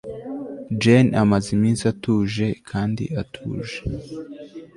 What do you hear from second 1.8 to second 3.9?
atuje kandi atuje